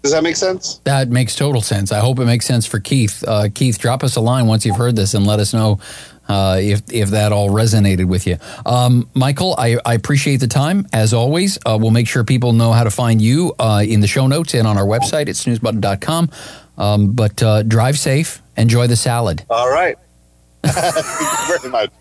[0.03, 0.79] Does that make sense?
[0.83, 1.91] That makes total sense.
[1.91, 3.23] I hope it makes sense for Keith.
[3.27, 5.79] Uh, Keith, drop us a line once you've heard this and let us know
[6.29, 8.37] uh, if if that all resonated with you.
[8.65, 11.57] Um, Michael, I, I, appreciate the time as always.
[11.65, 14.53] Uh, we'll make sure people know how to find you uh, in the show notes
[14.53, 16.29] and on our website at snoozebutton.com.
[16.77, 18.41] Um, but uh, drive safe.
[18.55, 19.45] Enjoy the salad.
[19.49, 19.97] All right.
[20.63, 21.91] Thank you very much.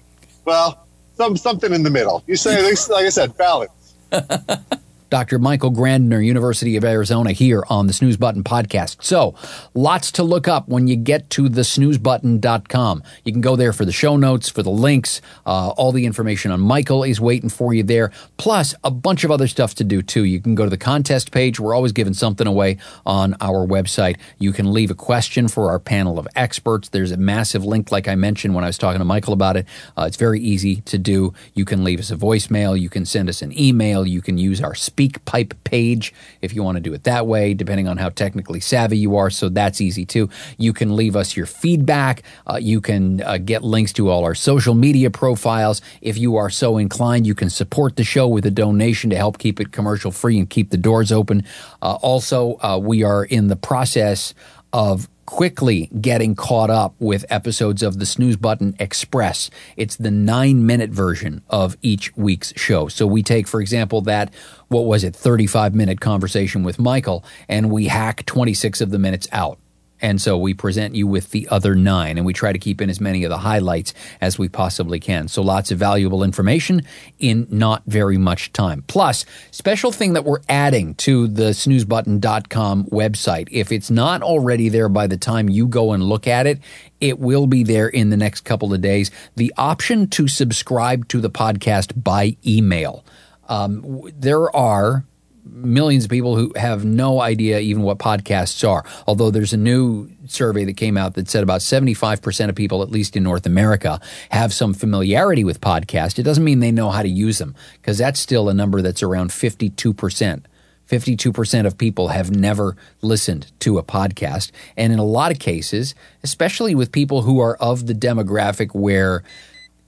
[0.44, 2.22] Well, some something in the middle.
[2.26, 3.94] You say, like I said, balance.
[5.08, 5.38] Dr.
[5.38, 8.96] Michael Grandner, University of Arizona, here on the Snooze Button podcast.
[9.02, 9.34] So,
[9.74, 13.02] lots to look up when you get to the snoozebutton.com.
[13.24, 15.20] You can go there for the show notes, for the links.
[15.44, 19.30] Uh, all the information on Michael is waiting for you there, plus a bunch of
[19.30, 20.24] other stuff to do too.
[20.24, 21.60] You can go to the contest page.
[21.60, 24.16] We're always giving something away on our website.
[24.38, 26.88] You can leave a question for our panel of experts.
[26.88, 29.66] There's a massive link, like I mentioned when I was talking to Michael about it.
[29.96, 31.32] Uh, it's very easy to do.
[31.54, 32.78] You can leave us a voicemail.
[32.78, 34.06] You can send us an email.
[34.06, 37.88] You can use our SpeakPipe page if you want to do it that way, depending
[37.88, 39.30] on how technically savvy you are.
[39.30, 40.28] So that's easy too.
[40.58, 42.22] You can leave us your feedback.
[42.46, 45.82] Uh, you can uh, get links to all our social media profiles.
[46.00, 49.38] If you are so inclined, you can support the show with a donation to help
[49.38, 51.44] keep it commercial free and keep the doors open.
[51.82, 54.34] Uh, also, uh, we are in the process
[54.72, 59.50] of quickly getting caught up with episodes of the Snooze Button Express.
[59.76, 62.88] It's the nine minute version of each week's show.
[62.88, 64.32] So we take, for example, that,
[64.68, 69.28] what was it, 35 minute conversation with Michael, and we hack 26 of the minutes
[69.32, 69.58] out.
[70.00, 72.90] And so we present you with the other nine, and we try to keep in
[72.90, 75.28] as many of the highlights as we possibly can.
[75.28, 76.82] So lots of valuable information
[77.18, 78.84] in not very much time.
[78.86, 83.48] Plus, special thing that we're adding to the snoozebutton.com website.
[83.50, 86.60] If it's not already there by the time you go and look at it,
[87.00, 89.10] it will be there in the next couple of days.
[89.36, 93.04] The option to subscribe to the podcast by email.
[93.48, 95.04] Um, there are
[95.50, 98.84] millions of people who have no idea even what podcasts are.
[99.06, 102.90] Although there's a new survey that came out that said about 75% of people, at
[102.90, 106.18] least in North America, have some familiarity with podcasts.
[106.18, 109.02] It doesn't mean they know how to use them because that's still a number that's
[109.02, 110.44] around 52%.
[110.88, 114.52] 52% of people have never listened to a podcast.
[114.76, 119.24] And in a lot of cases, especially with people who are of the demographic where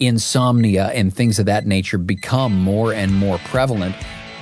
[0.00, 3.94] insomnia and things of that nature become more and more prevalent,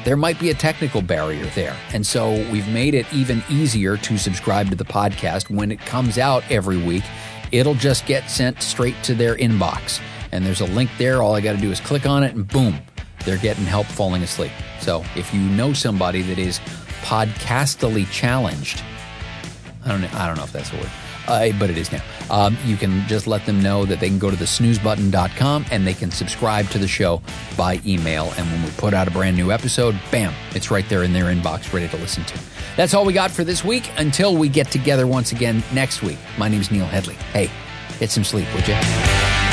[0.07, 1.77] there might be a technical barrier there.
[1.93, 6.17] And so we've made it even easier to subscribe to the podcast when it comes
[6.17, 7.03] out every week.
[7.53, 10.01] it'll just get sent straight to their inbox.
[10.31, 11.23] And there's a link there.
[11.23, 12.79] All I got to do is click on it, and boom,
[13.25, 14.53] they're getting help falling asleep.
[14.81, 16.61] So if you know somebody that is
[17.03, 18.83] podcastily challenged,
[19.85, 20.91] I don't know, I don't know if that's the word,
[21.27, 22.03] uh, but it is now.
[22.31, 25.87] Um, you can just let them know that they can go to the snoozebutton.com and
[25.87, 27.23] they can subscribe to the show
[27.57, 28.33] by email.
[28.37, 31.27] And when we put out a brand new episode, bam, it's right there in their
[31.27, 32.39] inbox, ready to listen to.
[32.77, 36.19] That's all we got for this week until we get together once again next week.
[36.39, 37.15] My name is Neil Headley.
[37.33, 37.51] Hey,
[37.99, 39.46] get some sleep, would you?